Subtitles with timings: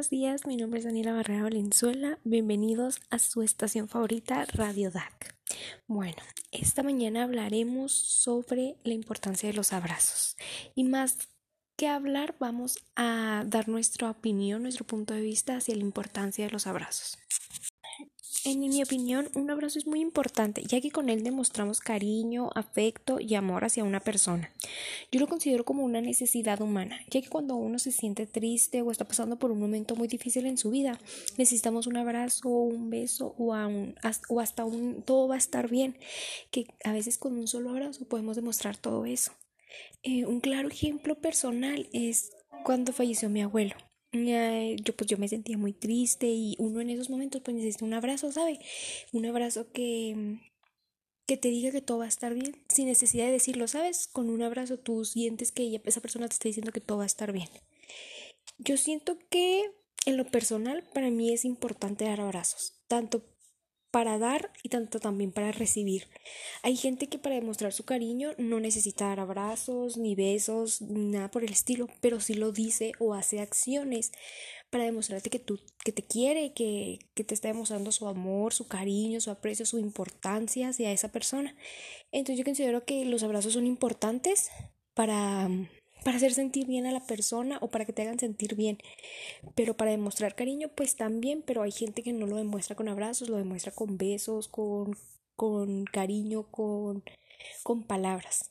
[0.00, 0.46] buenos días.
[0.46, 2.18] Mi nombre es Daniela Barrera Valenzuela.
[2.24, 5.34] Bienvenidos a su estación favorita, Radio DAC.
[5.86, 6.16] Bueno,
[6.52, 10.38] esta mañana hablaremos sobre la importancia de los abrazos.
[10.74, 11.28] Y más
[11.76, 16.50] que hablar, vamos a dar nuestra opinión, nuestro punto de vista hacia la importancia de
[16.50, 17.18] los abrazos.
[18.42, 23.20] En mi opinión, un abrazo es muy importante, ya que con él demostramos cariño, afecto
[23.20, 24.50] y amor hacia una persona.
[25.12, 28.90] Yo lo considero como una necesidad humana, ya que cuando uno se siente triste o
[28.90, 30.98] está pasando por un momento muy difícil en su vida,
[31.36, 33.54] necesitamos un abrazo, un beso o,
[34.28, 35.98] o hasta un todo va a estar bien,
[36.50, 39.32] que a veces con un solo abrazo podemos demostrar todo eso.
[40.02, 42.30] Eh, un claro ejemplo personal es
[42.64, 43.74] cuando falleció mi abuelo
[44.12, 47.94] yo pues yo me sentía muy triste y uno en esos momentos pues necesita un
[47.94, 48.58] abrazo, ¿sabe?
[49.12, 50.40] Un abrazo que
[51.30, 54.08] que te diga que todo va a estar bien sin necesidad de decirlo, ¿sabes?
[54.08, 57.06] Con un abrazo tú sientes que esa persona te está diciendo que todo va a
[57.06, 57.48] estar bien.
[58.58, 59.70] Yo siento que
[60.06, 63.22] en lo personal para mí es importante dar abrazos, tanto
[63.90, 66.08] para dar y tanto también para recibir.
[66.62, 71.30] Hay gente que para demostrar su cariño no necesita dar abrazos, ni besos, ni nada
[71.30, 74.12] por el estilo, pero sí lo dice o hace acciones
[74.70, 78.68] para demostrarte que tú que te quiere, que, que te está demostrando su amor, su
[78.68, 81.56] cariño, su aprecio, su importancia hacia esa persona.
[82.12, 84.50] Entonces yo considero que los abrazos son importantes
[84.94, 85.48] para
[86.04, 88.78] para hacer sentir bien a la persona o para que te hagan sentir bien.
[89.54, 93.28] Pero para demostrar cariño, pues también, pero hay gente que no lo demuestra con abrazos,
[93.28, 94.96] lo demuestra con besos, con,
[95.36, 97.02] con cariño, con,
[97.62, 98.50] con palabras.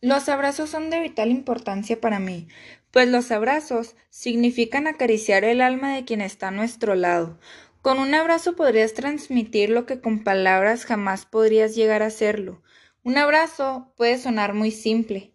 [0.00, 2.48] Los abrazos son de vital importancia para mí,
[2.90, 7.38] pues los abrazos significan acariciar el alma de quien está a nuestro lado.
[7.80, 12.62] Con un abrazo podrías transmitir lo que con palabras jamás podrías llegar a hacerlo.
[13.02, 15.32] Un abrazo puede sonar muy simple,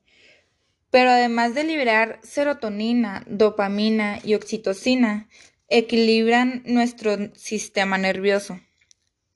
[0.91, 5.27] pero además de liberar serotonina, dopamina y oxitocina,
[5.67, 8.59] equilibran nuestro sistema nervioso.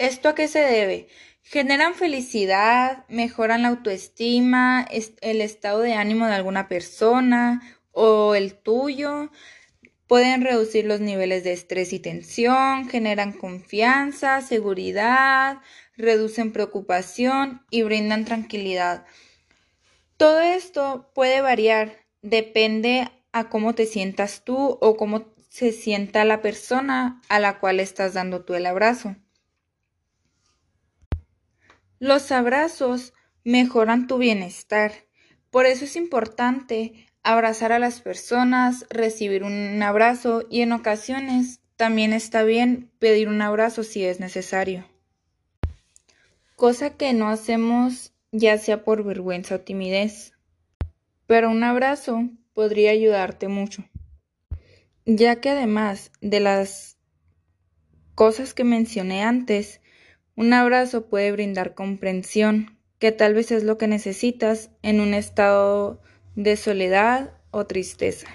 [0.04, 1.08] ¿Esto a qué se debe?
[1.44, 4.86] Generan felicidad, mejoran la autoestima,
[5.22, 7.62] el estado de ánimo de alguna persona
[7.94, 9.32] o el tuyo.
[10.06, 15.60] Pueden reducir los niveles de estrés y tensión, generan confianza, seguridad,
[15.96, 19.06] reducen preocupación y brindan tranquilidad.
[20.18, 26.42] Todo esto puede variar, depende a cómo te sientas tú o cómo se sienta la
[26.42, 29.16] persona a la cual estás dando tú el abrazo.
[32.04, 33.14] Los abrazos
[33.46, 34.92] mejoran tu bienestar.
[35.50, 42.12] Por eso es importante abrazar a las personas, recibir un abrazo y en ocasiones también
[42.12, 44.84] está bien pedir un abrazo si es necesario.
[46.58, 50.34] Cosa que no hacemos ya sea por vergüenza o timidez.
[51.26, 53.86] Pero un abrazo podría ayudarte mucho.
[55.06, 56.98] Ya que además de las
[58.14, 59.80] cosas que mencioné antes,
[60.36, 66.02] un abrazo puede brindar comprensión, que tal vez es lo que necesitas en un estado
[66.36, 68.28] de soledad o tristeza.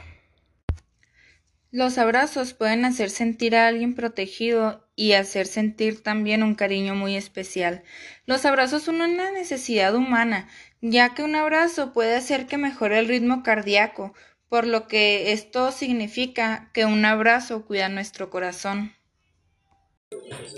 [1.71, 7.15] Los abrazos pueden hacer sentir a alguien protegido y hacer sentir también un cariño muy
[7.15, 7.83] especial.
[8.27, 10.49] Los abrazos son una necesidad humana,
[10.81, 14.15] ya que un abrazo puede hacer que mejore el ritmo cardíaco,
[14.49, 18.93] por lo que esto significa que un abrazo cuida nuestro corazón.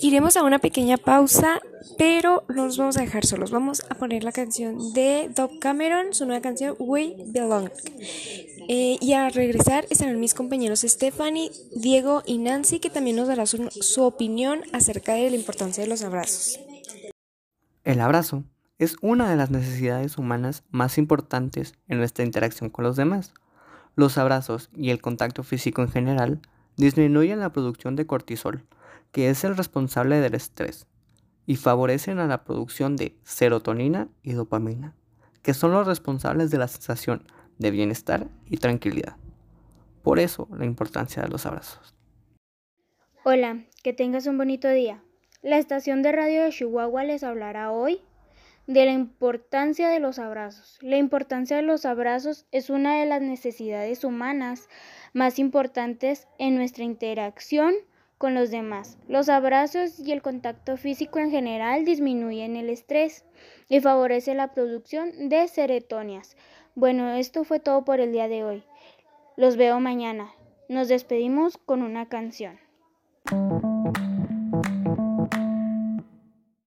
[0.02, 1.60] Iremos a una pequeña pausa,
[1.98, 3.50] pero no nos vamos a dejar solos.
[3.50, 7.70] Vamos a poner la canción de Doc Cameron, su nueva canción We Belong.
[8.68, 13.44] Eh, y a regresar estarán mis compañeros Stephanie, Diego y Nancy, que también nos dará
[13.44, 16.58] su, su opinión acerca de la importancia de los abrazos.
[17.84, 18.44] El abrazo
[18.78, 23.34] es una de las necesidades humanas más importantes en nuestra interacción con los demás.
[23.96, 26.40] Los abrazos y el contacto físico en general
[26.80, 28.64] disminuyen la producción de cortisol,
[29.12, 30.86] que es el responsable del estrés,
[31.46, 34.94] y favorecen a la producción de serotonina y dopamina,
[35.42, 37.24] que son los responsables de la sensación
[37.58, 39.16] de bienestar y tranquilidad.
[40.02, 41.94] Por eso la importancia de los abrazos.
[43.24, 45.02] Hola, que tengas un bonito día.
[45.42, 48.00] La estación de radio de Chihuahua les hablará hoy
[48.66, 50.78] de la importancia de los abrazos.
[50.80, 54.68] La importancia de los abrazos es una de las necesidades humanas
[55.12, 57.74] más importantes en nuestra interacción
[58.18, 58.98] con los demás.
[59.08, 63.24] Los abrazos y el contacto físico en general disminuyen el estrés
[63.68, 66.36] y favorece la producción de serotonias.
[66.74, 68.62] Bueno, esto fue todo por el día de hoy.
[69.36, 70.30] Los veo mañana.
[70.68, 72.60] Nos despedimos con una canción.